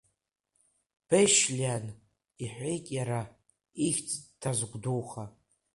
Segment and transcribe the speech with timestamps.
[1.07, 1.85] Бешь-льан,–
[2.43, 3.21] иҳәеит иара,
[3.85, 5.23] ихьӡ дазгәдуха.